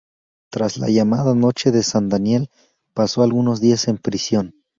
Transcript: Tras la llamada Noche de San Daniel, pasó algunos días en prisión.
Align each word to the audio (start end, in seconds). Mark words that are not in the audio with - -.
Tras 0.49 0.77
la 0.77 0.89
llamada 0.89 1.35
Noche 1.35 1.69
de 1.71 1.83
San 1.83 2.09
Daniel, 2.09 2.49
pasó 2.95 3.21
algunos 3.21 3.61
días 3.61 3.87
en 3.87 3.99
prisión. 3.99 4.55